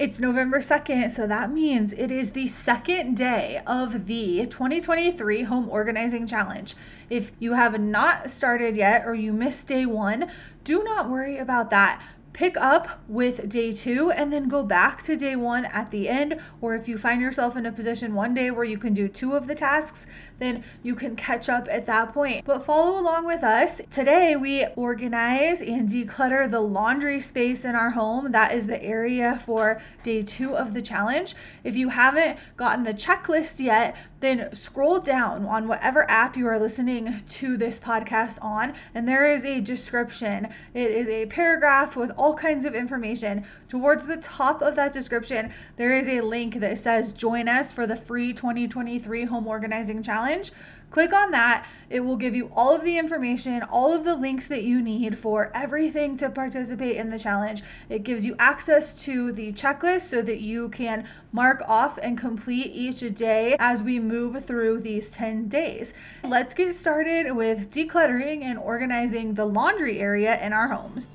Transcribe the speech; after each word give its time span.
It's 0.00 0.18
November 0.18 0.60
2nd, 0.60 1.10
so 1.10 1.26
that 1.26 1.52
means 1.52 1.92
it 1.92 2.10
is 2.10 2.30
the 2.30 2.46
second 2.46 3.18
day 3.18 3.60
of 3.66 4.06
the 4.06 4.46
2023 4.46 5.42
Home 5.42 5.68
Organizing 5.68 6.26
Challenge. 6.26 6.74
If 7.10 7.32
you 7.38 7.52
have 7.52 7.78
not 7.78 8.30
started 8.30 8.76
yet 8.76 9.04
or 9.04 9.14
you 9.14 9.34
missed 9.34 9.66
day 9.66 9.84
one, 9.84 10.30
do 10.64 10.82
not 10.82 11.10
worry 11.10 11.36
about 11.36 11.68
that 11.68 12.02
pick 12.32 12.56
up 12.56 13.00
with 13.08 13.48
day 13.48 13.72
two 13.72 14.10
and 14.10 14.32
then 14.32 14.48
go 14.48 14.62
back 14.62 15.02
to 15.02 15.16
day 15.16 15.36
one 15.36 15.64
at 15.66 15.90
the 15.90 16.08
end. 16.08 16.40
Or 16.60 16.74
if 16.74 16.88
you 16.88 16.96
find 16.96 17.20
yourself 17.20 17.56
in 17.56 17.66
a 17.66 17.72
position 17.72 18.14
one 18.14 18.34
day 18.34 18.50
where 18.50 18.64
you 18.64 18.78
can 18.78 18.94
do 18.94 19.08
two 19.08 19.34
of 19.34 19.46
the 19.46 19.54
tasks, 19.54 20.06
then 20.38 20.64
you 20.82 20.94
can 20.94 21.16
catch 21.16 21.48
up 21.48 21.68
at 21.70 21.86
that 21.86 22.12
point. 22.12 22.44
But 22.44 22.64
follow 22.64 22.98
along 23.00 23.26
with 23.26 23.42
us. 23.42 23.80
Today, 23.90 24.36
we 24.36 24.66
organize 24.76 25.60
and 25.60 25.88
declutter 25.88 26.50
the 26.50 26.60
laundry 26.60 27.20
space 27.20 27.64
in 27.64 27.74
our 27.74 27.90
home. 27.90 28.32
That 28.32 28.52
is 28.52 28.66
the 28.66 28.82
area 28.82 29.40
for 29.44 29.80
day 30.02 30.22
two 30.22 30.56
of 30.56 30.74
the 30.74 30.82
challenge. 30.82 31.34
If 31.64 31.76
you 31.76 31.90
haven't 31.90 32.38
gotten 32.56 32.84
the 32.84 32.94
checklist 32.94 33.60
yet, 33.60 33.96
then 34.20 34.54
scroll 34.54 35.00
down 35.00 35.46
on 35.46 35.66
whatever 35.66 36.08
app 36.10 36.36
you 36.36 36.46
are 36.46 36.58
listening 36.58 37.22
to 37.26 37.56
this 37.56 37.78
podcast 37.78 38.38
on, 38.42 38.74
and 38.94 39.08
there 39.08 39.30
is 39.30 39.44
a 39.44 39.60
description. 39.60 40.48
It 40.74 40.90
is 40.90 41.08
a 41.08 41.26
paragraph 41.26 41.96
with 41.96 42.12
all 42.20 42.34
kinds 42.34 42.66
of 42.66 42.74
information. 42.74 43.44
Towards 43.66 44.06
the 44.06 44.18
top 44.18 44.60
of 44.60 44.76
that 44.76 44.92
description, 44.92 45.50
there 45.76 45.96
is 45.96 46.06
a 46.06 46.20
link 46.20 46.60
that 46.60 46.76
says 46.76 47.14
Join 47.14 47.48
us 47.48 47.72
for 47.72 47.86
the 47.86 47.96
free 47.96 48.34
2023 48.34 49.24
Home 49.24 49.48
Organizing 49.48 50.02
Challenge. 50.02 50.52
Click 50.90 51.12
on 51.12 51.30
that. 51.30 51.66
It 51.88 52.00
will 52.00 52.16
give 52.16 52.34
you 52.34 52.50
all 52.54 52.74
of 52.74 52.82
the 52.82 52.98
information, 52.98 53.62
all 53.62 53.92
of 53.92 54.04
the 54.04 54.16
links 54.16 54.48
that 54.48 54.64
you 54.64 54.82
need 54.82 55.16
for 55.16 55.50
everything 55.54 56.16
to 56.16 56.28
participate 56.28 56.96
in 56.96 57.10
the 57.10 57.18
challenge. 57.18 57.62
It 57.88 58.02
gives 58.02 58.26
you 58.26 58.34
access 58.38 58.92
to 59.04 59.30
the 59.30 59.52
checklist 59.52 60.02
so 60.02 60.20
that 60.22 60.40
you 60.40 60.68
can 60.68 61.06
mark 61.32 61.62
off 61.66 61.96
and 62.02 62.18
complete 62.18 62.72
each 62.74 63.00
day 63.14 63.56
as 63.60 63.84
we 63.84 64.00
move 64.00 64.44
through 64.44 64.80
these 64.80 65.10
10 65.10 65.48
days. 65.48 65.94
Let's 66.24 66.54
get 66.54 66.74
started 66.74 67.32
with 67.32 67.70
decluttering 67.70 68.42
and 68.42 68.58
organizing 68.58 69.34
the 69.34 69.46
laundry 69.46 70.00
area 70.00 70.44
in 70.44 70.52
our 70.52 70.68
homes. 70.68 71.08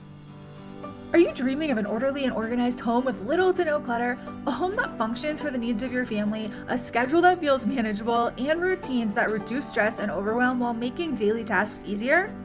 Are 1.16 1.28
you 1.28 1.32
dreaming 1.32 1.72
of 1.72 1.78
an 1.78 1.86
orderly 1.86 2.26
and 2.26 2.34
organized 2.34 2.82
home 2.82 3.06
with 3.06 3.22
little 3.22 3.54
to 3.54 3.64
no 3.64 3.80
clutter? 3.80 4.18
A 4.48 4.52
home 4.52 4.76
that 4.76 4.98
functions 4.98 5.42
for 5.42 5.50
the 5.50 5.58
needs 5.58 5.82
of 5.82 5.94
your 5.94 6.06
family, 6.06 6.52
a 6.68 6.78
schedule 6.78 7.22
that 7.22 7.40
feels 7.40 7.66
manageable, 7.66 8.34
and 8.38 8.62
routines 8.62 9.14
that 9.14 9.32
reduce 9.32 9.66
stress 9.66 10.00
and 10.00 10.12
overwhelm 10.12 10.60
while 10.60 10.74
making 10.74 11.16
daily 11.16 11.46
tasks 11.46 11.86
easier? 11.88 12.36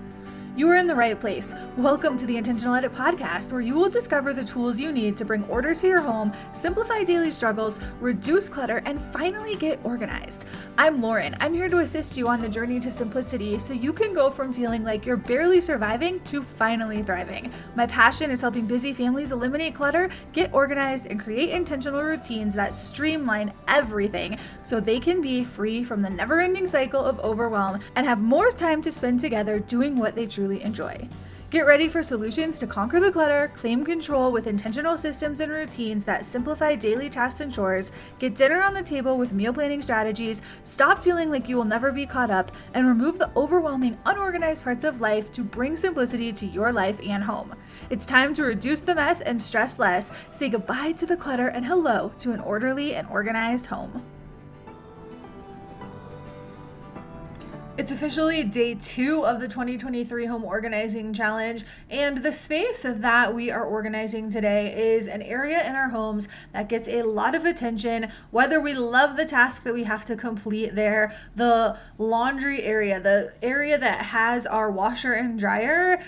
You 0.57 0.69
are 0.69 0.75
in 0.75 0.89
the 0.89 0.95
right 0.97 1.19
place. 1.19 1.55
Welcome 1.77 2.19
to 2.19 2.27
the 2.27 2.37
Intentional 2.37 2.75
Edit 2.75 2.93
podcast, 2.93 3.53
where 3.53 3.61
you 3.61 3.77
will 3.77 3.89
discover 3.89 4.33
the 4.33 4.45
tools 4.45 4.81
you 4.81 4.91
need 4.91 5.17
to 5.19 5.25
bring 5.25 5.45
order 5.45 5.73
to 5.73 5.87
your 5.87 6.01
home, 6.01 6.33
simplify 6.55 7.05
daily 7.05 7.31
struggles, 7.31 7.79
reduce 8.01 8.49
clutter, 8.49 8.83
and 8.85 9.01
finally 9.01 9.55
get 9.55 9.79
organized. 9.85 10.47
I'm 10.77 11.01
Lauren. 11.01 11.37
I'm 11.39 11.55
here 11.55 11.69
to 11.69 11.79
assist 11.79 12.19
you 12.19 12.27
on 12.27 12.43
the 12.43 12.49
journey 12.49 12.81
to 12.81 12.91
simplicity 12.91 13.61
so 13.61 13.75
you 13.75 13.93
can 13.93 14.13
go 14.13 14.29
from 14.29 14.53
feeling 14.53 14.83
like 14.83 15.07
you're 15.07 15.17
barely 15.17 15.61
surviving 15.61 16.19
to 16.25 16.43
finally 16.43 17.05
thriving. 17.05 17.53
My 17.77 17.87
passion 17.87 18.33
is 18.33 18.41
helping 18.41 18.67
busy 18.67 18.93
families 18.93 19.31
eliminate 19.31 19.77
clutter, 19.77 20.11
get 20.33 20.53
organized, 20.53 21.07
and 21.07 21.21
create 21.21 21.51
intentional 21.51 22.03
routines 22.03 22.57
that 22.57 22.73
streamline 22.73 23.53
everything 23.69 24.37
so 24.65 24.81
they 24.81 24.99
can 24.99 25.21
be 25.21 25.45
free 25.45 25.85
from 25.85 26.03
the 26.03 26.11
never 26.11 26.41
ending 26.41 26.67
cycle 26.67 27.05
of 27.05 27.21
overwhelm 27.21 27.79
and 27.95 28.05
have 28.05 28.21
more 28.21 28.51
time 28.51 28.83
to 28.83 28.91
spend 28.91 29.21
together 29.21 29.61
doing 29.61 29.95
what 29.95 30.17
they 30.17 30.27
truly 30.27 30.40
truly 30.41 30.63
enjoy. 30.63 31.07
Get 31.51 31.67
ready 31.67 31.87
for 31.87 32.03
solutions 32.03 32.59
to 32.61 32.67
conquer 32.67 32.99
the 32.99 33.13
clutter, 33.13 33.53
claim 33.55 33.85
control 33.85 34.33
with 34.33 34.47
intentional 34.47 34.97
systems 34.97 35.41
and 35.41 35.53
routines 35.53 36.07
that 36.07 36.25
simplify 36.25 36.77
daily 36.77 37.11
tasks 37.11 37.43
and 37.43 37.53
chores, 37.53 37.93
get 38.19 38.37
dinner 38.37 38.63
on 38.63 38.73
the 38.73 38.83
table 38.83 39.19
with 39.19 39.35
meal 39.35 39.53
planning 39.53 39.83
strategies, 39.83 40.41
stop 40.63 41.01
feeling 41.01 41.31
like 41.31 41.47
you 41.47 41.57
will 41.57 41.65
never 41.67 41.93
be 41.93 42.07
caught 42.07 42.31
up, 42.31 42.53
and 42.73 42.87
remove 42.87 43.19
the 43.19 43.31
overwhelming, 43.37 43.99
unorganized 44.07 44.63
parts 44.65 44.85
of 44.85 45.03
life 45.03 45.31
to 45.33 45.43
bring 45.43 45.77
simplicity 45.77 46.33
to 46.33 46.47
your 46.47 46.73
life 46.73 47.01
and 47.05 47.23
home. 47.23 47.55
It's 47.91 48.07
time 48.07 48.33
to 48.35 48.45
reduce 48.45 48.81
the 48.81 48.95
mess 48.95 49.21
and 49.21 49.43
stress 49.43 49.79
less, 49.79 50.11
say 50.31 50.49
goodbye 50.49 50.93
to 50.93 51.05
the 51.05 51.19
clutter, 51.19 51.49
and 51.49 51.67
hello 51.67 52.13
to 52.19 52.33
an 52.33 52.41
orderly 52.41 52.95
and 52.95 53.07
organized 53.09 53.67
home. 53.67 54.03
It's 57.81 57.91
officially 57.91 58.45
day 58.45 58.75
two 58.75 59.25
of 59.25 59.41
the 59.41 59.49
2023 59.49 60.27
Home 60.27 60.45
Organizing 60.45 61.15
Challenge, 61.15 61.65
and 61.89 62.23
the 62.23 62.31
space 62.31 62.83
that 62.83 63.35
we 63.35 63.51
are 63.51 63.65
organizing 63.65 64.29
today 64.29 64.93
is 64.95 65.09
an 65.09 65.23
area 65.23 65.67
in 65.67 65.75
our 65.75 65.89
homes 65.89 66.29
that 66.53 66.69
gets 66.69 66.89
a 66.89 67.05
lot 67.05 67.35
of 67.35 67.47
attention, 67.47 68.13
whether 68.33 68.61
we 68.61 68.75
love 68.75 69.17
the 69.17 69.25
task 69.25 69.63
that 69.63 69.73
we 69.73 69.85
have 69.85 70.05
to 70.05 70.15
complete 70.15 70.75
there, 70.75 71.11
the 71.35 71.79
laundry 71.97 72.63
area, 72.65 73.01
the 73.01 73.33
area 73.43 73.79
that 73.79 74.05
has 74.05 74.47
our 74.47 74.71
washer 74.71 75.15
and 75.15 75.41
dryer 75.41 76.03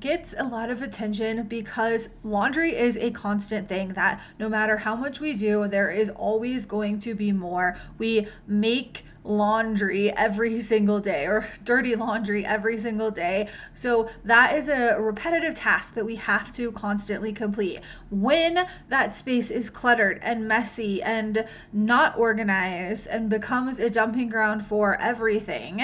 gets 0.00 0.34
a 0.38 0.44
lot 0.44 0.70
of 0.70 0.82
attention 0.82 1.44
because 1.44 2.08
laundry 2.22 2.76
is 2.76 2.96
a 2.96 3.10
constant 3.10 3.68
thing 3.68 3.92
that 3.94 4.20
no 4.38 4.48
matter 4.48 4.78
how 4.78 4.96
much 4.96 5.20
we 5.20 5.34
do, 5.34 5.68
there 5.68 5.90
is 5.90 6.10
always 6.10 6.66
going 6.66 6.98
to 7.00 7.14
be 7.14 7.32
more. 7.32 7.76
We 7.98 8.26
make 8.46 9.04
laundry 9.22 10.10
every 10.16 10.60
single 10.60 10.98
day 10.98 11.26
or 11.26 11.46
dirty 11.64 11.94
laundry 11.94 12.44
every 12.44 12.76
single 12.76 13.10
day. 13.10 13.48
So 13.74 14.08
that 14.24 14.56
is 14.56 14.68
a 14.68 14.96
repetitive 14.98 15.54
task 15.54 15.94
that 15.94 16.04
we 16.04 16.16
have 16.16 16.52
to 16.52 16.72
constantly 16.72 17.32
complete. 17.32 17.80
When 18.10 18.66
that 18.88 19.14
space 19.14 19.50
is 19.50 19.70
cluttered 19.70 20.20
and 20.22 20.48
messy 20.48 21.02
and 21.02 21.44
not 21.72 22.18
organized 22.18 23.06
and 23.06 23.28
becomes 23.28 23.78
a 23.78 23.90
dumping 23.90 24.30
ground 24.30 24.64
for 24.64 25.00
everything, 25.00 25.82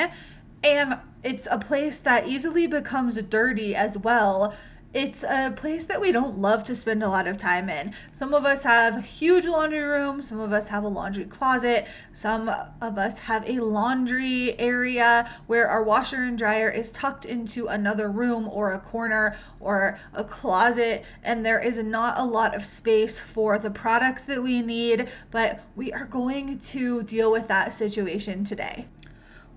and 0.62 0.98
it's 1.22 1.48
a 1.50 1.58
place 1.58 1.98
that 1.98 2.28
easily 2.28 2.66
becomes 2.66 3.16
dirty 3.22 3.74
as 3.74 3.98
well 3.98 4.54
it's 4.96 5.22
a 5.24 5.52
place 5.54 5.84
that 5.84 6.00
we 6.00 6.10
don't 6.10 6.38
love 6.38 6.64
to 6.64 6.74
spend 6.74 7.02
a 7.02 7.08
lot 7.10 7.26
of 7.26 7.36
time 7.36 7.68
in. 7.68 7.92
Some 8.12 8.32
of 8.32 8.46
us 8.46 8.64
have 8.64 9.04
huge 9.04 9.46
laundry 9.46 9.82
rooms, 9.82 10.26
some 10.26 10.40
of 10.40 10.54
us 10.54 10.68
have 10.68 10.84
a 10.84 10.88
laundry 10.88 11.26
closet, 11.26 11.86
some 12.12 12.48
of 12.80 12.96
us 12.96 13.18
have 13.18 13.46
a 13.46 13.60
laundry 13.60 14.58
area 14.58 15.30
where 15.48 15.68
our 15.68 15.82
washer 15.82 16.22
and 16.22 16.38
dryer 16.38 16.70
is 16.70 16.90
tucked 16.92 17.26
into 17.26 17.66
another 17.66 18.10
room 18.10 18.48
or 18.48 18.72
a 18.72 18.78
corner 18.78 19.36
or 19.60 19.98
a 20.14 20.24
closet, 20.24 21.04
and 21.22 21.44
there 21.44 21.60
is 21.60 21.78
not 21.78 22.18
a 22.18 22.24
lot 22.24 22.54
of 22.54 22.64
space 22.64 23.20
for 23.20 23.58
the 23.58 23.70
products 23.70 24.22
that 24.22 24.42
we 24.42 24.62
need, 24.62 25.10
but 25.30 25.62
we 25.76 25.92
are 25.92 26.06
going 26.06 26.58
to 26.58 27.02
deal 27.02 27.30
with 27.30 27.48
that 27.48 27.74
situation 27.74 28.44
today 28.44 28.86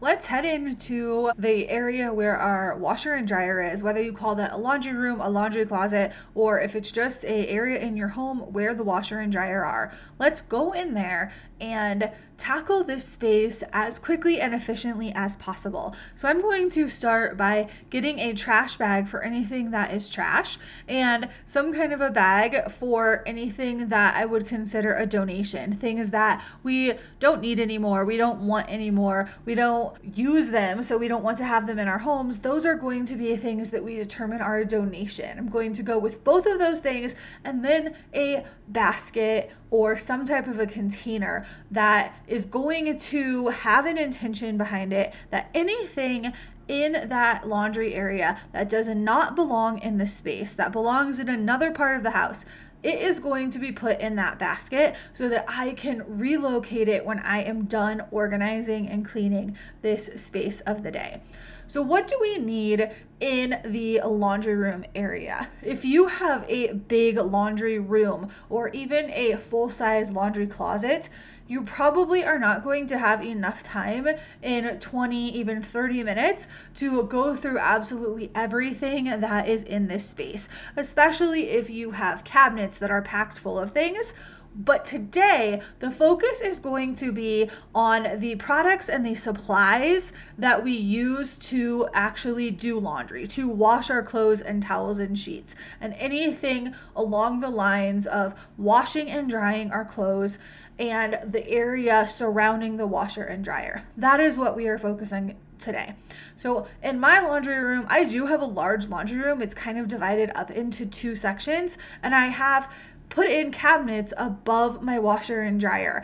let's 0.02 0.28
head 0.28 0.46
into 0.46 1.32
the 1.38 1.68
area 1.70 2.14
where 2.14 2.38
our 2.38 2.78
washer 2.78 3.16
and 3.16 3.28
dryer 3.28 3.62
is 3.62 3.84
whether 3.84 4.02
you 4.02 4.14
call 4.14 4.36
that 4.36 4.54
a 4.54 4.58
laundry 4.58 4.94
room 4.94 5.20
a 5.20 5.30
laundry 5.30 5.66
closet 5.66 6.12
or 6.36 6.60
if 6.60 6.76
it's 6.76 6.92
just 6.92 7.26
a 7.26 7.48
area 7.48 7.80
in 7.80 7.98
your 7.98 8.08
home 8.08 8.40
where 8.54 8.74
the 8.74 8.84
washer 8.84 9.20
and 9.20 9.32
dryer 9.32 9.64
are 9.64 9.92
let's 10.18 10.42
go 10.42 10.72
in 10.72 10.94
there 10.94 11.32
and 11.60 12.12
tackle 12.38 12.84
this 12.84 13.06
space 13.06 13.64
as 13.74 14.00
quickly 14.00 14.40
and 14.40 14.54
efficiently 14.54 15.12
as 15.14 15.36
possible. 15.36 15.94
So 16.16 16.28
I'm 16.28 16.42
going 16.42 16.70
to 16.72 16.88
start 16.88 17.38
by 17.38 17.68
getting 17.90 18.20
a 18.20 18.34
trash 18.34 18.78
bag 18.78 19.08
for 19.08 19.22
anything 19.22 19.72
that 19.72 19.94
is 19.94 20.10
trash 20.10 20.58
and 20.88 21.28
some 21.46 21.74
kind 21.74 21.92
of 21.92 22.02
a 22.02 22.10
bag 22.10 22.72
for 22.72 23.24
anything 23.28 23.90
that 23.90 24.16
I 24.16 24.26
would 24.26 24.48
consider 24.48 24.96
a 24.96 25.06
donation, 25.06 25.76
things 25.76 26.12
that 26.12 26.44
we 26.64 26.94
don't 27.20 27.42
need 27.42 27.60
anymore, 27.60 28.06
we 28.06 28.18
don't 28.18 28.40
want 28.42 28.70
anymore, 28.70 29.30
we 29.46 29.54
don't 29.54 29.89
use 30.04 30.50
them, 30.50 30.84
so 30.84 30.98
we 30.98 31.08
don't 31.08 31.24
want 31.24 31.38
to 31.38 31.46
have 31.46 31.68
them 31.68 31.80
in 31.80 31.88
our 31.88 32.00
homes. 32.00 32.40
Those 32.40 32.66
are 32.66 32.76
going 32.76 33.06
to 33.06 33.16
be 33.16 33.36
things 33.36 33.70
that 33.72 33.84
we 33.84 33.96
determine 33.96 34.42
are 34.42 34.58
a 34.58 34.66
donation. 34.66 35.38
I'm 35.38 35.50
going 35.50 35.74
to 35.74 35.84
go 35.84 35.98
with 35.98 36.24
both 36.24 36.46
of 36.46 36.60
those 36.60 36.80
things 36.80 37.16
and 37.44 37.64
then 37.64 37.96
a 38.14 38.44
basket 38.68 39.52
or 39.72 39.98
some 39.98 40.26
type 40.26 40.48
of 40.48 40.60
a 40.60 40.66
container 40.66 41.46
that 41.72 42.16
is 42.28 42.46
going 42.46 42.98
to 42.98 43.48
have 43.48 43.86
an 43.86 43.98
intention 43.98 44.58
behind 44.58 44.94
it 44.94 45.14
that 45.30 45.50
anything 45.54 46.34
in 46.68 47.10
that 47.10 47.48
laundry 47.48 47.96
area 47.96 48.40
that 48.54 48.70
does 48.70 48.88
not 48.88 49.36
belong 49.36 49.80
in 49.80 49.98
the 49.98 50.06
space, 50.06 50.54
that 50.54 50.72
belongs 50.72 51.20
in 51.20 51.28
another 51.28 51.72
part 51.72 51.98
of 51.98 52.04
the 52.04 52.12
house, 52.12 52.46
it 52.82 53.00
is 53.02 53.20
going 53.20 53.50
to 53.52 53.60
be 53.60 53.72
put 53.72 54.00
in 54.00 54.16
that 54.16 54.40
basket 54.40 54.96
so 55.14 55.28
that 55.30 55.46
I 55.48 55.72
can 55.72 56.04
relocate 56.08 56.88
it 56.88 57.06
when 57.06 57.20
I 57.20 57.44
am 57.44 57.66
done 57.66 58.04
organizing 58.12 58.88
and 58.88 59.06
cleaning 59.06 59.58
this 59.82 60.08
space 60.16 60.62
of 60.62 60.84
the 60.84 60.92
day. 60.92 61.22
So, 61.70 61.84
what 61.84 62.08
do 62.08 62.18
we 62.20 62.40
need 62.40 62.90
in 63.20 63.62
the 63.64 64.02
laundry 64.04 64.56
room 64.56 64.86
area? 64.96 65.50
If 65.62 65.86
you 65.86 66.08
have 66.08 66.44
a 66.50 66.74
big 66.74 67.18
laundry 67.18 67.78
room 67.78 68.32
or 68.50 68.70
even 68.70 69.12
a 69.12 69.36
full 69.36 69.70
size 69.70 70.10
laundry 70.10 70.48
closet, 70.48 71.10
you 71.48 71.62
probably 71.62 72.24
are 72.24 72.40
not 72.40 72.64
going 72.64 72.88
to 72.88 72.98
have 72.98 73.24
enough 73.24 73.62
time 73.62 74.08
in 74.42 74.80
20, 74.80 75.30
even 75.30 75.62
30 75.62 76.02
minutes 76.02 76.48
to 76.78 77.04
go 77.04 77.36
through 77.36 77.60
absolutely 77.60 78.32
everything 78.34 79.06
that 79.06 79.48
is 79.48 79.62
in 79.62 79.90
this 79.90 80.10
space, 80.10 80.50
especially 80.76 81.50
if 81.52 81.70
you 81.70 81.92
have 81.92 82.24
cabinets 82.24 82.80
that 82.80 82.90
are 82.90 83.04
packed 83.04 83.38
full 83.38 83.60
of 83.60 83.70
things 83.70 84.16
but 84.56 84.84
today, 84.84 85.62
the 85.80 85.92
focus 85.92 86.42
is 86.42 86.60
going 86.60 86.96
to 86.96 87.12
be 87.12 87.50
on 87.74 88.20
the 88.20 88.36
products 88.36 88.90
and 88.90 89.06
the 89.06 89.16
supplies 89.16 90.12
that 90.38 90.64
we 90.64 90.74
use 90.74 91.38
to 91.38 91.88
actually 91.94 92.52
do 92.52 92.80
laundry, 92.80 93.28
to 93.28 93.48
wash 93.48 93.90
our 93.90 94.04
clothes 94.04 94.42
and 94.42 94.64
towels 94.64 95.00
and 95.00 95.18
sheets, 95.18 95.56
and 95.80 95.94
anything 95.96 96.74
along 96.96 97.40
the 97.40 97.50
lines 97.50 98.08
of 98.08 98.34
washing 98.58 99.10
and 99.10 99.30
drying 99.30 99.72
our 99.72 99.86
clothes 99.86 100.40
and 100.78 101.20
the 101.24 101.48
area 101.50 102.08
surrounding 102.08 102.78
the 102.78 102.88
washer 102.88 103.24
and 103.24 103.44
dryer. 103.44 103.84
That 103.98 104.20
is 104.20 104.38
what 104.38 104.56
we 104.56 104.68
are 104.68 104.78
focusing 104.78 105.36
today. 105.60 105.96
So 106.38 106.68
in 106.82 107.00
my 107.00 107.20
laundry 107.20 107.60
room, 107.60 107.86
I 107.90 108.06
do 108.06 108.26
have 108.26 108.42
a 108.42 108.46
large 108.46 108.88
laundry 108.88 109.20
room. 109.20 109.42
It's 109.42 109.54
kind 109.54 109.78
of 109.78 109.88
divided 109.88 110.32
up 110.36 110.50
into 110.50 110.86
two 110.86 111.16
sections, 111.16 111.78
and 112.02 112.16
I 112.16 112.28
have 112.28 112.74
put 113.10 113.28
in 113.28 113.52
cabinets 113.52 114.14
above 114.18 114.82
my 114.82 114.98
washer 115.00 115.42
and 115.42 115.60
dryer. 115.60 116.04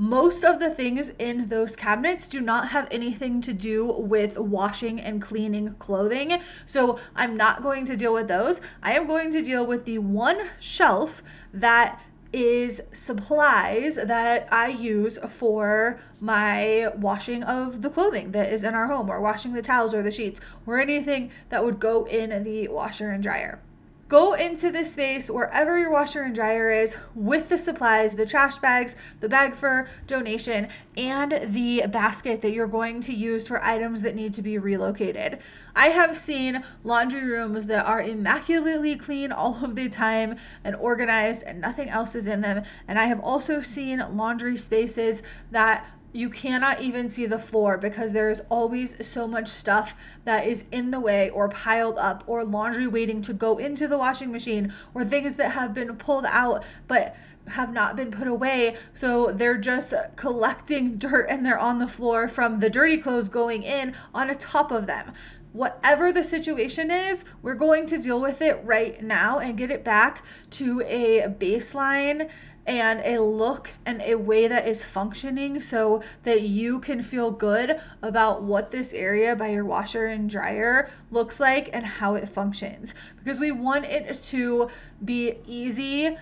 Most 0.00 0.44
of 0.44 0.60
the 0.60 0.70
things 0.70 1.10
in 1.18 1.48
those 1.48 1.74
cabinets 1.74 2.28
do 2.28 2.40
not 2.40 2.68
have 2.68 2.86
anything 2.92 3.40
to 3.40 3.52
do 3.52 3.84
with 3.84 4.38
washing 4.38 5.00
and 5.00 5.20
cleaning 5.20 5.74
clothing. 5.80 6.40
So 6.66 7.00
I'm 7.16 7.36
not 7.36 7.62
going 7.64 7.84
to 7.86 7.96
deal 7.96 8.12
with 8.12 8.28
those. 8.28 8.60
I 8.80 8.92
am 8.92 9.08
going 9.08 9.32
to 9.32 9.42
deal 9.42 9.66
with 9.66 9.86
the 9.86 9.98
one 9.98 10.50
shelf 10.60 11.22
that 11.52 12.00
is 12.32 12.82
supplies 12.92 13.96
that 13.96 14.46
I 14.52 14.68
use 14.68 15.18
for 15.28 15.98
my 16.20 16.92
washing 16.94 17.42
of 17.42 17.82
the 17.82 17.90
clothing 17.90 18.32
that 18.32 18.52
is 18.52 18.62
in 18.62 18.74
our 18.74 18.86
home, 18.86 19.10
or 19.10 19.20
washing 19.20 19.52
the 19.52 19.62
towels 19.62 19.94
or 19.94 20.02
the 20.02 20.10
sheets, 20.10 20.38
or 20.66 20.78
anything 20.78 21.30
that 21.48 21.64
would 21.64 21.80
go 21.80 22.04
in 22.04 22.42
the 22.42 22.68
washer 22.68 23.10
and 23.10 23.22
dryer. 23.22 23.60
Go 24.08 24.32
into 24.32 24.70
this 24.70 24.92
space 24.92 25.28
wherever 25.28 25.78
your 25.78 25.90
washer 25.90 26.22
and 26.22 26.34
dryer 26.34 26.70
is 26.70 26.96
with 27.14 27.50
the 27.50 27.58
supplies, 27.58 28.14
the 28.14 28.24
trash 28.24 28.56
bags, 28.56 28.96
the 29.20 29.28
bag 29.28 29.54
for 29.54 29.86
donation, 30.06 30.68
and 30.96 31.52
the 31.52 31.82
basket 31.90 32.40
that 32.40 32.52
you're 32.52 32.66
going 32.66 33.02
to 33.02 33.12
use 33.12 33.46
for 33.46 33.62
items 33.62 34.00
that 34.00 34.14
need 34.14 34.32
to 34.32 34.40
be 34.40 34.56
relocated. 34.56 35.38
I 35.76 35.88
have 35.88 36.16
seen 36.16 36.64
laundry 36.84 37.22
rooms 37.22 37.66
that 37.66 37.84
are 37.84 38.00
immaculately 38.00 38.96
clean 38.96 39.30
all 39.30 39.62
of 39.62 39.74
the 39.74 39.90
time 39.90 40.36
and 40.64 40.74
organized, 40.76 41.42
and 41.42 41.60
nothing 41.60 41.90
else 41.90 42.14
is 42.14 42.26
in 42.26 42.40
them. 42.40 42.62
And 42.88 42.98
I 42.98 43.08
have 43.08 43.20
also 43.20 43.60
seen 43.60 44.02
laundry 44.16 44.56
spaces 44.56 45.22
that 45.50 45.86
you 46.12 46.30
cannot 46.30 46.80
even 46.80 47.08
see 47.08 47.26
the 47.26 47.38
floor 47.38 47.76
because 47.76 48.12
there's 48.12 48.40
always 48.48 49.06
so 49.06 49.26
much 49.26 49.48
stuff 49.48 49.94
that 50.24 50.46
is 50.46 50.64
in 50.72 50.90
the 50.90 51.00
way 51.00 51.28
or 51.30 51.48
piled 51.48 51.98
up 51.98 52.24
or 52.26 52.44
laundry 52.44 52.86
waiting 52.86 53.20
to 53.22 53.32
go 53.32 53.58
into 53.58 53.86
the 53.86 53.98
washing 53.98 54.32
machine 54.32 54.72
or 54.94 55.04
things 55.04 55.34
that 55.34 55.52
have 55.52 55.74
been 55.74 55.94
pulled 55.96 56.24
out 56.24 56.64
but 56.86 57.14
have 57.48 57.72
not 57.72 57.96
been 57.96 58.10
put 58.10 58.26
away. 58.26 58.76
So 58.92 59.32
they're 59.32 59.58
just 59.58 59.94
collecting 60.16 60.96
dirt 60.98 61.26
and 61.28 61.44
they're 61.44 61.58
on 61.58 61.78
the 61.78 61.88
floor 61.88 62.28
from 62.28 62.60
the 62.60 62.70
dirty 62.70 62.98
clothes 62.98 63.28
going 63.28 63.62
in 63.62 63.94
on 64.14 64.28
top 64.34 64.70
of 64.70 64.86
them. 64.86 65.12
Whatever 65.52 66.12
the 66.12 66.22
situation 66.22 66.90
is, 66.90 67.24
we're 67.40 67.54
going 67.54 67.86
to 67.86 67.98
deal 67.98 68.20
with 68.20 68.42
it 68.42 68.60
right 68.64 69.02
now 69.02 69.38
and 69.38 69.56
get 69.56 69.70
it 69.70 69.82
back 69.82 70.24
to 70.50 70.82
a 70.82 71.22
baseline 71.22 72.28
and 72.68 73.00
a 73.00 73.22
look 73.22 73.72
and 73.86 74.02
a 74.02 74.14
way 74.14 74.46
that 74.46 74.68
is 74.68 74.84
functioning 74.84 75.60
so 75.60 76.02
that 76.24 76.42
you 76.42 76.78
can 76.80 77.02
feel 77.02 77.30
good 77.30 77.80
about 78.02 78.42
what 78.42 78.70
this 78.70 78.92
area 78.92 79.34
by 79.34 79.48
your 79.48 79.64
washer 79.64 80.04
and 80.04 80.28
dryer 80.28 80.90
looks 81.10 81.40
like 81.40 81.70
and 81.72 81.86
how 81.86 82.14
it 82.14 82.28
functions. 82.28 82.94
Because 83.16 83.40
we 83.40 83.50
want 83.50 83.86
it 83.86 84.22
to 84.24 84.68
be 85.02 85.36
easy 85.46 86.18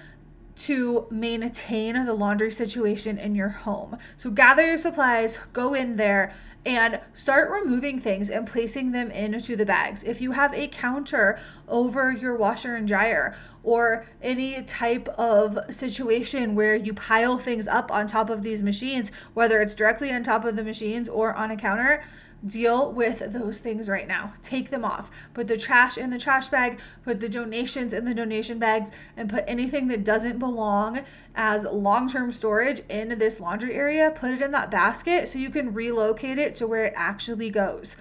to 0.57 1.07
maintain 1.11 2.07
the 2.07 2.15
laundry 2.15 2.51
situation 2.51 3.19
in 3.19 3.35
your 3.35 3.49
home. 3.49 3.99
So 4.17 4.31
gather 4.31 4.67
your 4.67 4.79
supplies, 4.79 5.39
go 5.53 5.75
in 5.75 5.97
there, 5.97 6.33
and 6.67 7.01
start 7.15 7.49
removing 7.49 8.01
things 8.01 8.29
and 8.29 8.45
placing 8.45 8.91
them 8.91 9.09
into 9.13 9.55
the 9.55 9.65
bags. 9.65 10.03
If 10.03 10.21
you 10.21 10.33
have 10.33 10.53
a 10.53 10.67
counter 10.67 11.39
over 11.69 12.11
your 12.11 12.35
washer 12.35 12.75
and 12.75 12.89
dryer 12.89 13.37
or 13.63 14.05
any 14.21 14.61
type 14.65 15.09
of 15.11 15.59
situation 15.73 16.57
where 16.57 16.75
you 16.75 16.93
pile 16.93 17.39
things 17.39 17.69
up 17.69 17.93
on 17.93 18.09
top 18.09 18.29
of 18.29 18.43
these 18.43 18.63
machines, 18.63 19.13
whether 19.33 19.63
it's 19.63 19.77
directly 19.77 20.11
on 20.11 20.25
top 20.25 20.45
of 20.45 20.57
the 20.57 20.65
machines 20.65 21.09
or 21.09 21.33
on 21.35 21.53
a 21.53 21.57
counter, 21.57 22.03
deal 22.45 22.93
with 22.93 23.33
those 23.33 23.59
things 23.61 23.89
right 23.89 24.07
now. 24.07 24.35
Take 24.43 24.71
them 24.71 24.85
off. 24.85 25.11
Put 25.35 25.49
the 25.49 25.57
trash 25.57 25.97
in 25.97 26.11
the 26.11 26.19
trash 26.19 26.49
bag, 26.49 26.79
put 27.05 27.21
the 27.21 27.29
donations 27.29 27.93
in 27.93 28.05
the 28.05 28.15
donation 28.15 28.59
bags, 28.59 28.91
and 29.17 29.29
put 29.29 29.45
anything 29.47 29.89
that 29.89 30.05
doesn't 30.05 30.39
belong 30.39 31.01
as 31.35 31.65
long 31.65 32.09
term 32.09 32.33
storage 32.33 32.81
in 32.89 33.19
this 33.19 33.41
laundry 33.41 33.75
area. 33.75 34.11
Put 34.11 34.33
it 34.33 34.43
in 34.43 34.53
that 34.53 34.71
basket 34.71 35.29
so 35.29 35.39
you 35.39 35.51
can 35.51 35.73
relocate 35.75 36.39
it 36.39 36.55
to 36.57 36.67
where 36.67 36.85
it 36.85 36.95
actually 36.97 37.51
goes 37.51 37.97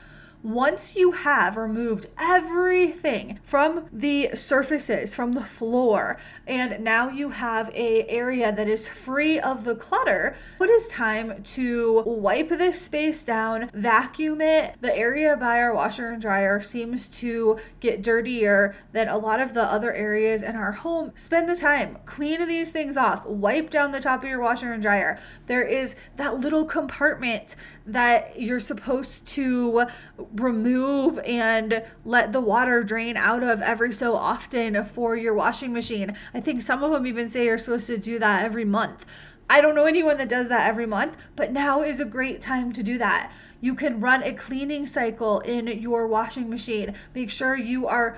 once 0.46 0.96
you 0.96 1.12
have 1.12 1.58
removed 1.58 2.06
everything 2.20 3.40
from 3.44 3.88
the 3.92 4.30
surfaces 4.36 5.16
from 5.16 5.34
the 5.34 5.44
floor 5.44 6.18
and 6.46 6.84
now 6.84 7.10
you 7.10 7.30
have 7.30 7.68
a 7.74 8.08
area 8.08 8.52
that 8.52 8.68
is 8.68 8.88
free 8.88 9.40
of 9.40 9.64
the 9.64 9.74
clutter 9.74 10.36
it 10.62 10.70
is 10.70 10.88
time 10.88 11.42
to 11.42 12.04
wipe 12.06 12.50
this 12.50 12.80
space 12.80 13.24
down 13.24 13.72
vacuum 13.74 14.40
it? 14.40 14.76
The 14.82 14.96
area 14.96 15.36
by 15.36 15.60
our 15.60 15.74
washer 15.74 16.10
and 16.10 16.22
dryer 16.22 16.62
seems 16.62 17.08
to 17.20 17.58
get 17.80 18.04
dirtier 18.04 18.76
than 18.92 19.08
a 19.08 19.18
lot 19.18 19.40
of 19.40 19.56
the 19.56 19.64
other 19.64 19.94
areas 19.94 20.44
in 20.44 20.56
our 20.56 20.74
home. 20.74 21.12
Spend 21.16 21.50
the 21.50 21.56
time 21.56 21.98
clean 22.06 22.48
these 22.48 22.70
things 22.70 22.98
off 22.98 23.26
wipe 23.26 23.72
down 23.72 23.92
the 23.92 24.00
top 24.00 24.24
of 24.24 24.30
your 24.30 24.42
washer 24.42 24.74
and 24.74 24.82
dryer. 24.82 25.18
There 25.48 25.64
is 25.64 25.96
that 26.18 26.40
little 26.40 26.66
compartment 26.66 27.56
that 27.88 28.40
you're 28.40 28.60
supposed 28.60 29.26
to 29.28 29.88
remove 30.36 31.20
and 31.20 31.84
let 32.04 32.32
the 32.32 32.40
water 32.40 32.84
drain 32.84 33.18
out 33.18 33.44
of 33.44 33.62
every 33.62 33.94
so 33.94 34.16
often 34.16 34.84
for 34.84 35.16
your 35.16 35.34
washing 35.34 35.74
machine. 35.74 36.16
I 36.34 36.40
think 36.40 36.62
some 36.62 36.84
of 36.84 36.92
them 36.92 37.08
even 37.08 37.30
say 37.30 37.46
you're 37.46 37.58
supposed 37.58 37.88
to 37.88 37.98
do 37.98 38.20
that 38.20 38.44
every 38.44 38.66
month. 38.66 39.06
I 39.50 39.62
don't 39.62 39.76
know 39.76 39.86
anyone 39.86 40.18
that 40.18 40.30
does 40.30 40.48
that 40.48 40.68
every 40.68 40.88
month, 40.88 41.18
but 41.36 41.52
now 41.52 41.84
is 41.84 42.00
a 42.00 42.06
great 42.06 42.42
time 42.42 42.74
to 42.74 42.82
do 42.82 42.98
that. 42.98 43.32
You 43.62 43.76
can 43.76 44.00
run 44.00 44.24
a 44.24 44.34
cleaning 44.34 44.88
cycle 44.88 45.40
in 45.42 45.68
your 45.68 46.08
washing 46.08 46.50
machine. 46.50 46.96
Make 47.14 47.30
sure 47.30 47.56
you 47.56 47.88
are 47.88 48.18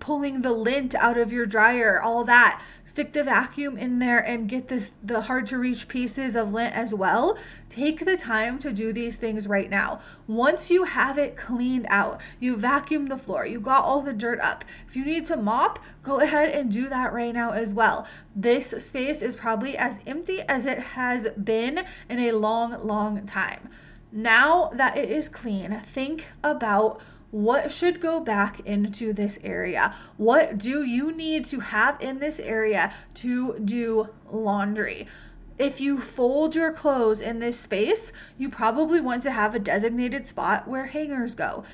pulling 0.00 0.42
the 0.42 0.52
lint 0.52 0.94
out 0.94 1.18
of 1.18 1.32
your 1.32 1.46
dryer, 1.46 2.00
all 2.00 2.24
that. 2.24 2.62
Stick 2.84 3.12
the 3.12 3.22
vacuum 3.22 3.76
in 3.76 3.98
there 3.98 4.18
and 4.18 4.48
get 4.48 4.68
this 4.68 4.92
the 5.02 5.22
hard 5.22 5.46
to 5.46 5.58
reach 5.58 5.88
pieces 5.88 6.34
of 6.36 6.52
lint 6.52 6.74
as 6.74 6.94
well. 6.94 7.36
Take 7.68 8.04
the 8.04 8.16
time 8.16 8.58
to 8.60 8.72
do 8.72 8.92
these 8.92 9.16
things 9.16 9.46
right 9.46 9.68
now. 9.68 10.00
Once 10.26 10.70
you 10.70 10.84
have 10.84 11.18
it 11.18 11.36
cleaned 11.36 11.86
out, 11.88 12.20
you 12.40 12.56
vacuum 12.56 13.06
the 13.06 13.16
floor, 13.16 13.46
you 13.46 13.60
got 13.60 13.84
all 13.84 14.00
the 14.00 14.12
dirt 14.12 14.40
up. 14.40 14.64
If 14.86 14.96
you 14.96 15.04
need 15.04 15.26
to 15.26 15.36
mop, 15.36 15.78
go 16.02 16.20
ahead 16.20 16.50
and 16.50 16.70
do 16.70 16.88
that 16.88 17.12
right 17.12 17.34
now 17.34 17.52
as 17.52 17.74
well. 17.74 18.06
This 18.34 18.70
space 18.70 19.22
is 19.22 19.36
probably 19.36 19.76
as 19.76 20.00
empty 20.06 20.42
as 20.42 20.66
it 20.66 20.78
has 20.78 21.28
been 21.30 21.84
in 22.08 22.18
a 22.18 22.32
long, 22.32 22.86
long 22.86 23.26
time. 23.26 23.68
Now 24.10 24.70
that 24.74 24.96
it 24.96 25.10
is 25.10 25.28
clean, 25.28 25.78
think 25.80 26.28
about 26.42 27.00
what 27.30 27.70
should 27.70 28.00
go 28.00 28.20
back 28.20 28.60
into 28.60 29.12
this 29.12 29.38
area? 29.42 29.94
What 30.16 30.58
do 30.58 30.82
you 30.82 31.12
need 31.12 31.44
to 31.46 31.60
have 31.60 32.00
in 32.00 32.18
this 32.20 32.40
area 32.40 32.92
to 33.14 33.58
do 33.58 34.08
laundry? 34.30 35.06
If 35.58 35.80
you 35.80 36.00
fold 36.00 36.54
your 36.54 36.72
clothes 36.72 37.20
in 37.20 37.40
this 37.40 37.58
space, 37.58 38.12
you 38.38 38.48
probably 38.48 39.00
want 39.00 39.22
to 39.24 39.32
have 39.32 39.54
a 39.54 39.58
designated 39.58 40.24
spot 40.24 40.68
where 40.68 40.86
hangers 40.86 41.34
go. 41.34 41.64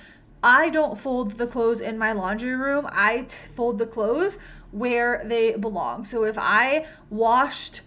I 0.43 0.71
don't 0.71 0.99
fold 0.99 1.33
the 1.33 1.47
clothes 1.47 1.81
in 1.81 1.99
my 1.99 2.13
laundry 2.13 2.55
room. 2.55 2.89
I 2.91 3.23
t- 3.23 3.37
fold 3.55 3.79
the 3.79 3.87
clothes 3.87 4.39
where 4.73 5.23
they 5.25 5.55
belong. 5.57 6.05
So 6.05 6.25
if 6.25 6.37
I 6.39 6.87
washed 7.09 7.83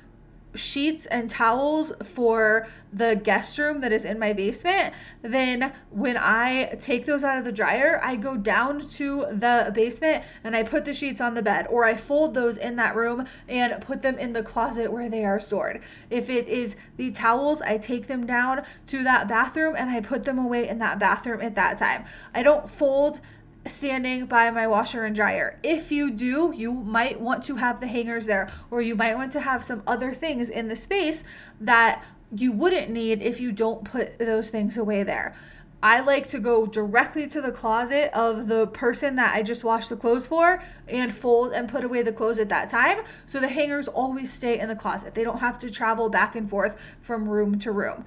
sheets 0.57 1.05
and 1.05 1.29
towels 1.29 1.91
for 2.03 2.67
the 2.91 3.15
guest 3.15 3.57
room 3.57 3.79
that 3.81 3.91
is 3.91 4.05
in 4.05 4.19
my 4.19 4.33
basement, 4.33 4.93
then 5.21 5.73
when 5.89 6.17
I 6.17 6.75
take 6.79 7.05
those 7.05 7.23
out 7.23 7.37
of 7.37 7.45
the 7.45 7.51
dryer, 7.51 7.99
I 8.03 8.15
go 8.15 8.35
down 8.35 8.87
to 8.89 9.27
the 9.31 9.71
basement 9.73 10.23
and 10.43 10.55
I 10.55 10.63
put 10.63 10.85
the 10.85 10.93
sheets 10.93 11.21
on 11.21 11.33
the 11.33 11.41
bed 11.41 11.67
or 11.69 11.85
I 11.85 11.95
fold 11.95 12.33
those 12.33 12.57
in 12.57 12.75
that 12.77 12.95
room 12.95 13.25
and 13.47 13.79
put 13.81 14.01
them 14.01 14.17
in 14.17 14.33
the 14.33 14.43
closet 14.43 14.91
where 14.91 15.09
they 15.09 15.23
are 15.23 15.39
stored. 15.39 15.81
If 16.09 16.29
it 16.29 16.47
is 16.47 16.75
the 16.97 17.11
towels, 17.11 17.61
I 17.61 17.77
take 17.77 18.07
them 18.07 18.25
down 18.25 18.63
to 18.87 19.03
that 19.03 19.27
bathroom 19.27 19.75
and 19.77 19.89
I 19.89 20.01
put 20.01 20.23
them 20.23 20.39
away 20.39 20.67
in 20.67 20.79
that 20.79 20.99
bathroom 20.99 21.41
at 21.41 21.55
that 21.55 21.77
time. 21.77 22.05
I 22.33 22.43
don't 22.43 22.69
fold 22.69 23.21
standing 23.67 24.25
by 24.25 24.49
my 24.51 24.67
washer 24.67 25.05
and 25.05 25.15
dryer. 25.15 25.59
If 25.63 25.91
you 25.91 26.11
do, 26.11 26.53
you 26.55 26.73
might 26.73 27.19
want 27.19 27.43
to 27.45 27.55
have 27.55 27.79
the 27.79 27.87
hangers 27.87 28.25
there, 28.25 28.47
or 28.71 28.81
you 28.81 28.95
might 28.95 29.15
want 29.15 29.31
to 29.33 29.41
have 29.41 29.63
some 29.63 29.83
other 29.87 30.13
things 30.13 30.49
in 30.49 30.67
the 30.67 30.75
space 30.75 31.23
that 31.59 32.03
you 32.35 32.51
wouldn't 32.51 32.89
need 32.89 33.21
if 33.21 33.39
you 33.39 33.51
don't 33.51 33.83
put 33.83 34.17
those 34.19 34.49
things 34.49 34.77
away 34.77 35.03
there. 35.03 35.33
I 35.81 35.99
like 35.99 36.27
to 36.29 36.39
go 36.39 36.65
directly 36.65 37.27
to 37.27 37.39
the 37.39 37.51
closet 37.51 38.09
of 38.11 38.47
the 38.47 38.65
person 38.65 39.15
that 39.17 39.35
I 39.35 39.43
just 39.43 39.63
washed 39.63 39.89
the 39.89 39.95
clothes 39.95 40.25
for 40.25 40.61
and 40.87 41.13
fold 41.13 41.53
and 41.53 41.69
put 41.69 41.83
away 41.83 42.01
the 42.01 42.11
clothes 42.11 42.39
at 42.39 42.49
that 42.49 42.67
time. 42.67 42.99
So 43.27 43.39
the 43.39 43.47
hangers 43.47 43.87
always 43.87 44.33
stay 44.33 44.59
in 44.59 44.69
the 44.69 44.75
closet. 44.75 45.13
They 45.13 45.23
don't 45.23 45.39
have 45.39 45.59
to 45.59 45.69
travel 45.69 46.09
back 46.09 46.35
and 46.35 46.49
forth 46.49 46.97
from 46.99 47.29
room 47.29 47.59
to 47.59 47.71
room 47.71 48.05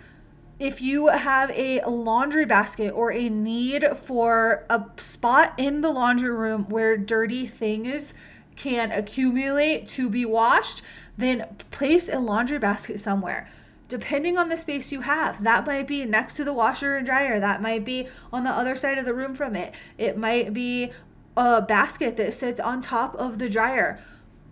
if 0.60 0.82
you 0.82 1.08
have 1.08 1.50
a 1.52 1.80
laundry 1.88 2.44
basket 2.44 2.90
or 2.90 3.10
a 3.10 3.30
need 3.30 3.84
for 3.96 4.66
a 4.68 4.84
spot 4.98 5.54
in 5.56 5.80
the 5.80 5.90
laundry 5.90 6.30
room 6.30 6.68
where 6.68 6.98
dirty 6.98 7.46
things 7.46 8.12
can 8.56 8.92
accumulate 8.92 9.88
to 9.88 10.10
be 10.10 10.26
washed, 10.26 10.82
then 11.16 11.46
place 11.70 12.10
a 12.10 12.18
laundry 12.18 12.58
basket 12.58 13.00
somewhere. 13.00 13.48
Depending 13.88 14.36
on 14.36 14.50
the 14.50 14.56
space 14.58 14.92
you 14.92 15.00
have, 15.00 15.42
that 15.42 15.66
might 15.66 15.86
be 15.86 16.04
next 16.04 16.34
to 16.34 16.44
the 16.44 16.52
washer 16.52 16.94
and 16.96 17.06
dryer, 17.06 17.40
that 17.40 17.62
might 17.62 17.82
be 17.82 18.06
on 18.30 18.44
the 18.44 18.50
other 18.50 18.76
side 18.76 18.98
of 18.98 19.06
the 19.06 19.14
room 19.14 19.34
from 19.34 19.56
it, 19.56 19.74
it 19.96 20.18
might 20.18 20.52
be 20.52 20.92
a 21.38 21.62
basket 21.62 22.18
that 22.18 22.34
sits 22.34 22.60
on 22.60 22.82
top 22.82 23.14
of 23.14 23.38
the 23.38 23.48
dryer. 23.48 23.98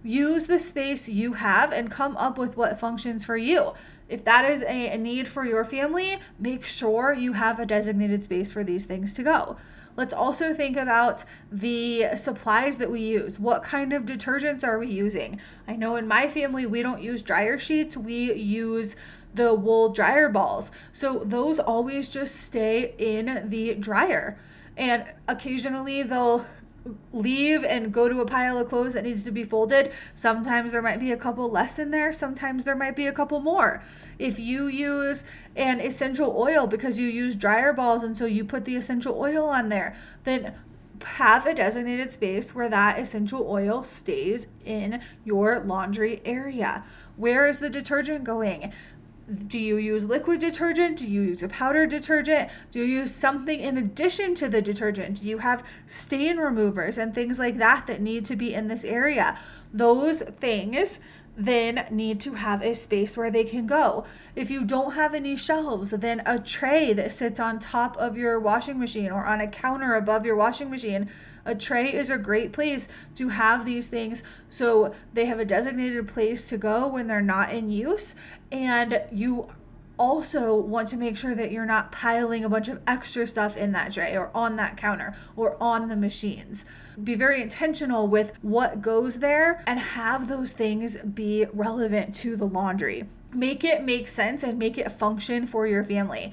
Use 0.02 0.46
the 0.46 0.58
space 0.58 1.06
you 1.06 1.34
have 1.34 1.70
and 1.70 1.90
come 1.90 2.16
up 2.16 2.38
with 2.38 2.56
what 2.56 2.80
functions 2.80 3.26
for 3.26 3.36
you. 3.36 3.74
If 4.08 4.24
that 4.24 4.44
is 4.44 4.62
a, 4.62 4.94
a 4.94 4.98
need 4.98 5.28
for 5.28 5.44
your 5.44 5.64
family, 5.64 6.18
make 6.38 6.64
sure 6.64 7.12
you 7.12 7.34
have 7.34 7.60
a 7.60 7.66
designated 7.66 8.22
space 8.22 8.52
for 8.52 8.64
these 8.64 8.84
things 8.84 9.12
to 9.14 9.22
go. 9.22 9.56
Let's 9.96 10.14
also 10.14 10.54
think 10.54 10.76
about 10.76 11.24
the 11.50 12.14
supplies 12.14 12.78
that 12.78 12.88
we 12.88 13.00
use. 13.00 13.38
What 13.38 13.64
kind 13.64 13.92
of 13.92 14.04
detergents 14.04 14.62
are 14.62 14.78
we 14.78 14.86
using? 14.86 15.40
I 15.66 15.74
know 15.74 15.96
in 15.96 16.06
my 16.06 16.28
family, 16.28 16.66
we 16.66 16.82
don't 16.82 17.02
use 17.02 17.20
dryer 17.20 17.58
sheets, 17.58 17.96
we 17.96 18.32
use 18.32 18.94
the 19.34 19.54
wool 19.54 19.88
dryer 19.92 20.28
balls. 20.28 20.70
So 20.92 21.24
those 21.24 21.58
always 21.58 22.08
just 22.08 22.36
stay 22.36 22.94
in 22.96 23.48
the 23.48 23.74
dryer. 23.74 24.38
And 24.76 25.04
occasionally 25.26 26.04
they'll 26.04 26.46
leave 27.12 27.64
and 27.64 27.92
go 27.92 28.08
to 28.08 28.20
a 28.20 28.26
pile 28.26 28.58
of 28.58 28.68
clothes 28.68 28.94
that 28.94 29.04
needs 29.04 29.22
to 29.24 29.30
be 29.30 29.44
folded, 29.44 29.92
sometimes 30.14 30.72
there 30.72 30.82
might 30.82 31.00
be 31.00 31.12
a 31.12 31.16
couple 31.16 31.50
less 31.50 31.78
in 31.78 31.90
there, 31.90 32.12
sometimes 32.12 32.64
there 32.64 32.76
might 32.76 32.96
be 32.96 33.06
a 33.06 33.12
couple 33.12 33.40
more. 33.40 33.82
If 34.18 34.38
you 34.38 34.66
use 34.66 35.24
an 35.56 35.80
essential 35.80 36.34
oil 36.36 36.66
because 36.66 36.98
you 36.98 37.08
use 37.08 37.34
dryer 37.34 37.72
balls 37.72 38.02
and 38.02 38.16
so 38.16 38.26
you 38.26 38.44
put 38.44 38.64
the 38.64 38.76
essential 38.76 39.18
oil 39.18 39.46
on 39.46 39.68
there, 39.68 39.94
then 40.24 40.54
have 41.04 41.46
a 41.46 41.54
designated 41.54 42.10
space 42.10 42.54
where 42.54 42.68
that 42.68 42.98
essential 42.98 43.46
oil 43.48 43.84
stays 43.84 44.46
in 44.64 45.00
your 45.24 45.60
laundry 45.60 46.20
area. 46.24 46.84
Where 47.16 47.46
is 47.46 47.58
the 47.58 47.70
detergent 47.70 48.24
going? 48.24 48.72
Do 49.28 49.58
you 49.58 49.76
use 49.76 50.06
liquid 50.06 50.40
detergent? 50.40 50.98
Do 50.98 51.06
you 51.06 51.22
use 51.22 51.42
a 51.42 51.48
powder 51.48 51.86
detergent? 51.86 52.50
Do 52.70 52.78
you 52.78 52.86
use 52.86 53.14
something 53.14 53.60
in 53.60 53.76
addition 53.76 54.34
to 54.36 54.48
the 54.48 54.62
detergent? 54.62 55.20
Do 55.20 55.28
you 55.28 55.38
have 55.38 55.64
stain 55.86 56.38
removers 56.38 56.96
and 56.96 57.14
things 57.14 57.38
like 57.38 57.58
that 57.58 57.86
that 57.86 58.00
need 58.00 58.24
to 58.26 58.36
be 58.36 58.54
in 58.54 58.68
this 58.68 58.84
area? 58.84 59.38
Those 59.72 60.22
things 60.22 60.98
then 61.38 61.86
need 61.90 62.20
to 62.20 62.34
have 62.34 62.62
a 62.62 62.74
space 62.74 63.16
where 63.16 63.30
they 63.30 63.44
can 63.44 63.66
go. 63.66 64.04
If 64.34 64.50
you 64.50 64.64
don't 64.64 64.94
have 64.94 65.14
any 65.14 65.36
shelves, 65.36 65.90
then 65.90 66.20
a 66.26 66.38
tray 66.38 66.92
that 66.94 67.12
sits 67.12 67.38
on 67.38 67.60
top 67.60 67.96
of 67.96 68.18
your 68.18 68.40
washing 68.40 68.78
machine 68.78 69.12
or 69.12 69.24
on 69.24 69.40
a 69.40 69.46
counter 69.46 69.94
above 69.94 70.26
your 70.26 70.36
washing 70.36 70.68
machine 70.68 71.08
a 71.48 71.54
tray 71.54 71.92
is 71.92 72.10
a 72.10 72.18
great 72.18 72.52
place 72.52 72.88
to 73.14 73.30
have 73.30 73.64
these 73.64 73.86
things 73.86 74.22
so 74.50 74.92
they 75.14 75.24
have 75.24 75.40
a 75.40 75.46
designated 75.46 76.06
place 76.06 76.46
to 76.50 76.58
go 76.58 76.86
when 76.86 77.06
they're 77.06 77.22
not 77.22 77.52
in 77.52 77.70
use. 77.70 78.14
And 78.52 79.00
you 79.10 79.48
also 79.98 80.54
want 80.54 80.88
to 80.88 80.96
make 80.96 81.16
sure 81.16 81.34
that 81.34 81.50
you're 81.50 81.66
not 81.66 81.92
piling 81.92 82.44
a 82.44 82.48
bunch 82.48 82.68
of 82.68 82.80
extra 82.86 83.26
stuff 83.26 83.56
in 83.56 83.72
that 83.72 83.92
tray 83.92 84.16
or 84.16 84.30
on 84.34 84.56
that 84.56 84.76
counter 84.76 85.14
or 85.36 85.56
on 85.62 85.88
the 85.88 85.96
machines. 85.96 86.64
Be 87.02 87.14
very 87.14 87.42
intentional 87.42 88.08
with 88.08 88.32
what 88.42 88.80
goes 88.80 89.18
there 89.18 89.62
and 89.66 89.78
have 89.78 90.28
those 90.28 90.52
things 90.52 90.96
be 90.96 91.46
relevant 91.52 92.14
to 92.16 92.36
the 92.36 92.46
laundry. 92.46 93.06
Make 93.32 93.64
it 93.64 93.84
make 93.84 94.08
sense 94.08 94.42
and 94.42 94.58
make 94.58 94.78
it 94.78 94.90
function 94.90 95.46
for 95.46 95.66
your 95.66 95.84
family. 95.84 96.32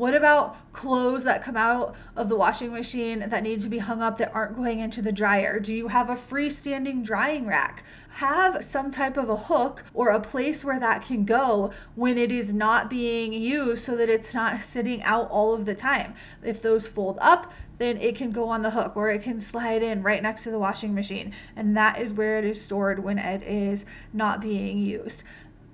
What 0.00 0.14
about 0.14 0.72
clothes 0.72 1.24
that 1.24 1.42
come 1.42 1.58
out 1.58 1.94
of 2.16 2.30
the 2.30 2.34
washing 2.34 2.72
machine 2.72 3.28
that 3.28 3.42
need 3.42 3.60
to 3.60 3.68
be 3.68 3.80
hung 3.80 4.00
up 4.00 4.16
that 4.16 4.32
aren't 4.32 4.56
going 4.56 4.80
into 4.80 5.02
the 5.02 5.12
dryer? 5.12 5.60
Do 5.60 5.76
you 5.76 5.88
have 5.88 6.08
a 6.08 6.14
freestanding 6.14 7.04
drying 7.04 7.46
rack? 7.46 7.84
Have 8.12 8.64
some 8.64 8.90
type 8.90 9.18
of 9.18 9.28
a 9.28 9.36
hook 9.36 9.84
or 9.92 10.08
a 10.08 10.18
place 10.18 10.64
where 10.64 10.80
that 10.80 11.04
can 11.04 11.26
go 11.26 11.70
when 11.96 12.16
it 12.16 12.32
is 12.32 12.50
not 12.50 12.88
being 12.88 13.34
used 13.34 13.84
so 13.84 13.94
that 13.94 14.08
it's 14.08 14.32
not 14.32 14.62
sitting 14.62 15.02
out 15.02 15.28
all 15.28 15.52
of 15.52 15.66
the 15.66 15.74
time. 15.74 16.14
If 16.42 16.62
those 16.62 16.88
fold 16.88 17.18
up, 17.20 17.52
then 17.76 17.98
it 17.98 18.16
can 18.16 18.32
go 18.32 18.48
on 18.48 18.62
the 18.62 18.70
hook 18.70 18.96
or 18.96 19.10
it 19.10 19.20
can 19.20 19.38
slide 19.38 19.82
in 19.82 20.02
right 20.02 20.22
next 20.22 20.44
to 20.44 20.50
the 20.50 20.58
washing 20.58 20.94
machine. 20.94 21.34
And 21.54 21.76
that 21.76 22.00
is 22.00 22.14
where 22.14 22.38
it 22.38 22.46
is 22.46 22.58
stored 22.58 23.04
when 23.04 23.18
it 23.18 23.42
is 23.42 23.84
not 24.14 24.40
being 24.40 24.78
used. 24.78 25.24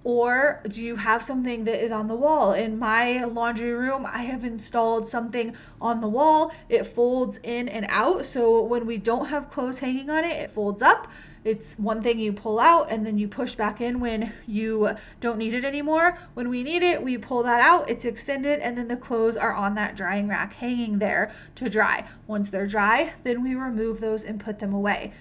Or 0.06 0.60
do 0.68 0.84
you 0.84 0.94
have 0.94 1.20
something 1.24 1.64
that 1.64 1.82
is 1.82 1.90
on 1.90 2.06
the 2.06 2.14
wall? 2.14 2.52
In 2.52 2.78
my 2.78 3.24
laundry 3.24 3.72
room, 3.72 4.06
I 4.06 4.22
have 4.22 4.44
installed 4.44 5.08
something 5.08 5.56
on 5.80 6.00
the 6.00 6.06
wall. 6.06 6.54
It 6.68 6.84
folds 6.84 7.40
in 7.42 7.68
and 7.68 7.86
out. 7.88 8.24
So 8.24 8.62
when 8.62 8.86
we 8.86 8.98
don't 8.98 9.26
have 9.26 9.50
clothes 9.50 9.80
hanging 9.80 10.08
on 10.08 10.22
it, 10.22 10.36
it 10.36 10.52
folds 10.52 10.80
up. 10.80 11.10
It's 11.42 11.74
one 11.74 12.04
thing 12.04 12.20
you 12.20 12.32
pull 12.32 12.60
out 12.60 12.86
and 12.88 13.04
then 13.04 13.18
you 13.18 13.26
push 13.26 13.56
back 13.56 13.80
in 13.80 13.98
when 13.98 14.32
you 14.46 14.94
don't 15.20 15.38
need 15.38 15.54
it 15.54 15.64
anymore. 15.64 16.16
When 16.34 16.50
we 16.50 16.62
need 16.62 16.84
it, 16.84 17.02
we 17.02 17.18
pull 17.18 17.42
that 17.42 17.60
out, 17.60 17.90
it's 17.90 18.04
extended, 18.04 18.60
and 18.60 18.78
then 18.78 18.86
the 18.86 18.96
clothes 18.96 19.36
are 19.36 19.54
on 19.54 19.74
that 19.74 19.96
drying 19.96 20.28
rack 20.28 20.54
hanging 20.54 21.00
there 21.00 21.32
to 21.56 21.68
dry. 21.68 22.06
Once 22.28 22.50
they're 22.50 22.66
dry, 22.66 23.14
then 23.24 23.42
we 23.42 23.56
remove 23.56 24.00
those 24.00 24.22
and 24.22 24.38
put 24.38 24.60
them 24.60 24.72
away 24.72 25.12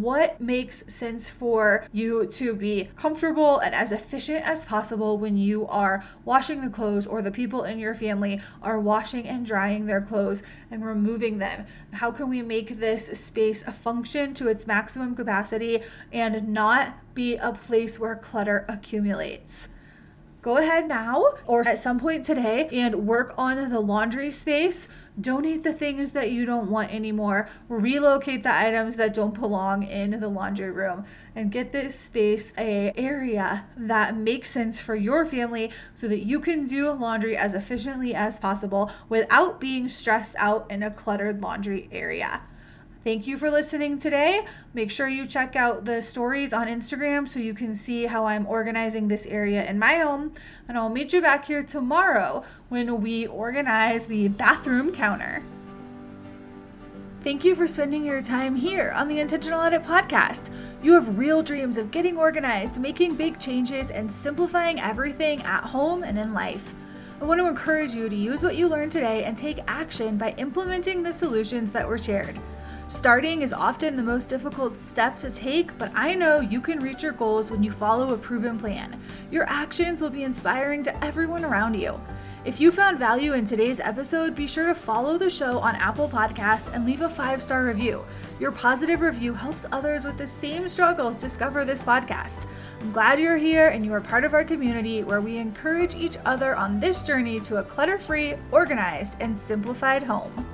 what 0.00 0.40
makes 0.40 0.84
sense 0.92 1.30
for 1.30 1.86
you 1.92 2.26
to 2.26 2.54
be 2.54 2.88
comfortable 2.96 3.58
and 3.58 3.74
as 3.74 3.92
efficient 3.92 4.44
as 4.46 4.64
possible 4.64 5.18
when 5.18 5.36
you 5.36 5.66
are 5.66 6.04
washing 6.24 6.60
the 6.62 6.70
clothes 6.70 7.06
or 7.06 7.22
the 7.22 7.30
people 7.30 7.64
in 7.64 7.78
your 7.78 7.94
family 7.94 8.40
are 8.62 8.78
washing 8.78 9.26
and 9.26 9.46
drying 9.46 9.86
their 9.86 10.00
clothes 10.00 10.42
and 10.70 10.84
removing 10.84 11.38
them. 11.38 11.66
How 11.92 12.10
can 12.10 12.28
we 12.28 12.42
make 12.42 12.80
this 12.80 13.06
space 13.18 13.62
a 13.66 13.72
function 13.72 14.34
to 14.34 14.48
its 14.48 14.66
maximum 14.66 15.14
capacity 15.14 15.82
and 16.12 16.48
not 16.48 17.14
be 17.14 17.36
a 17.36 17.52
place 17.52 17.98
where 17.98 18.16
clutter 18.16 18.64
accumulates? 18.68 19.68
Go 20.44 20.58
ahead 20.58 20.86
now 20.86 21.24
or 21.46 21.66
at 21.66 21.78
some 21.78 21.98
point 21.98 22.22
today 22.22 22.68
and 22.70 23.06
work 23.06 23.34
on 23.38 23.70
the 23.70 23.80
laundry 23.80 24.30
space. 24.30 24.86
Donate 25.18 25.62
the 25.62 25.72
things 25.72 26.12
that 26.12 26.30
you 26.32 26.44
don't 26.44 26.70
want 26.70 26.92
anymore. 26.92 27.48
Relocate 27.66 28.42
the 28.42 28.54
items 28.54 28.96
that 28.96 29.14
don't 29.14 29.32
belong 29.32 29.84
in 29.84 30.20
the 30.20 30.28
laundry 30.28 30.70
room 30.70 31.06
and 31.34 31.50
get 31.50 31.72
this 31.72 31.98
space 31.98 32.52
a 32.58 32.92
area 32.94 33.64
that 33.74 34.18
makes 34.18 34.50
sense 34.50 34.82
for 34.82 34.94
your 34.94 35.24
family 35.24 35.70
so 35.94 36.06
that 36.08 36.26
you 36.26 36.38
can 36.40 36.66
do 36.66 36.92
laundry 36.92 37.38
as 37.38 37.54
efficiently 37.54 38.14
as 38.14 38.38
possible 38.38 38.90
without 39.08 39.58
being 39.58 39.88
stressed 39.88 40.36
out 40.38 40.70
in 40.70 40.82
a 40.82 40.90
cluttered 40.90 41.40
laundry 41.40 41.88
area. 41.90 42.42
Thank 43.04 43.26
you 43.26 43.36
for 43.36 43.50
listening 43.50 43.98
today. 43.98 44.46
Make 44.72 44.90
sure 44.90 45.06
you 45.08 45.26
check 45.26 45.56
out 45.56 45.84
the 45.84 46.00
stories 46.00 46.54
on 46.54 46.68
Instagram 46.68 47.28
so 47.28 47.38
you 47.38 47.52
can 47.52 47.74
see 47.74 48.06
how 48.06 48.24
I'm 48.24 48.46
organizing 48.46 49.08
this 49.08 49.26
area 49.26 49.62
in 49.68 49.78
my 49.78 49.96
home. 49.96 50.32
And 50.66 50.78
I'll 50.78 50.88
meet 50.88 51.12
you 51.12 51.20
back 51.20 51.44
here 51.44 51.62
tomorrow 51.62 52.44
when 52.70 53.02
we 53.02 53.26
organize 53.26 54.06
the 54.06 54.28
bathroom 54.28 54.90
counter. 54.90 55.42
Thank 57.20 57.44
you 57.44 57.54
for 57.54 57.68
spending 57.68 58.06
your 58.06 58.22
time 58.22 58.56
here 58.56 58.90
on 58.96 59.06
the 59.06 59.20
Intentional 59.20 59.60
Edit 59.60 59.82
podcast. 59.82 60.50
You 60.82 60.94
have 60.94 61.18
real 61.18 61.42
dreams 61.42 61.76
of 61.76 61.90
getting 61.90 62.16
organized, 62.16 62.80
making 62.80 63.16
big 63.16 63.38
changes, 63.38 63.90
and 63.90 64.10
simplifying 64.10 64.80
everything 64.80 65.42
at 65.42 65.64
home 65.64 66.04
and 66.04 66.18
in 66.18 66.32
life. 66.32 66.74
I 67.20 67.26
want 67.26 67.38
to 67.40 67.48
encourage 67.48 67.94
you 67.94 68.08
to 68.08 68.16
use 68.16 68.42
what 68.42 68.56
you 68.56 68.66
learned 68.66 68.92
today 68.92 69.24
and 69.24 69.36
take 69.36 69.58
action 69.66 70.16
by 70.16 70.34
implementing 70.38 71.02
the 71.02 71.12
solutions 71.12 71.70
that 71.72 71.86
were 71.86 71.98
shared. 71.98 72.40
Starting 72.94 73.42
is 73.42 73.52
often 73.52 73.96
the 73.96 74.02
most 74.02 74.28
difficult 74.28 74.78
step 74.78 75.18
to 75.18 75.28
take, 75.28 75.76
but 75.78 75.90
I 75.96 76.14
know 76.14 76.38
you 76.38 76.60
can 76.60 76.78
reach 76.78 77.02
your 77.02 77.12
goals 77.12 77.50
when 77.50 77.62
you 77.62 77.72
follow 77.72 78.14
a 78.14 78.16
proven 78.16 78.56
plan. 78.56 78.98
Your 79.32 79.46
actions 79.48 80.00
will 80.00 80.10
be 80.10 80.22
inspiring 80.22 80.82
to 80.84 81.04
everyone 81.04 81.44
around 81.44 81.74
you. 81.74 82.00
If 82.44 82.60
you 82.60 82.70
found 82.70 83.00
value 83.00 83.32
in 83.32 83.44
today's 83.44 83.80
episode, 83.80 84.36
be 84.36 84.46
sure 84.46 84.66
to 84.66 84.76
follow 84.76 85.18
the 85.18 85.28
show 85.28 85.58
on 85.58 85.74
Apple 85.74 86.08
Podcasts 86.08 86.72
and 86.72 86.86
leave 86.86 87.00
a 87.00 87.08
five 87.08 87.42
star 87.42 87.64
review. 87.64 88.04
Your 88.38 88.52
positive 88.52 89.00
review 89.00 89.34
helps 89.34 89.66
others 89.72 90.04
with 90.04 90.16
the 90.16 90.26
same 90.26 90.68
struggles 90.68 91.16
discover 91.16 91.64
this 91.64 91.82
podcast. 91.82 92.46
I'm 92.80 92.92
glad 92.92 93.18
you're 93.18 93.36
here 93.36 93.68
and 93.68 93.84
you 93.84 93.92
are 93.92 94.00
part 94.00 94.24
of 94.24 94.34
our 94.34 94.44
community 94.44 95.02
where 95.02 95.20
we 95.20 95.36
encourage 95.36 95.96
each 95.96 96.16
other 96.24 96.54
on 96.54 96.78
this 96.78 97.02
journey 97.02 97.40
to 97.40 97.56
a 97.56 97.64
clutter 97.64 97.98
free, 97.98 98.34
organized, 98.52 99.16
and 99.20 99.36
simplified 99.36 100.04
home. 100.04 100.53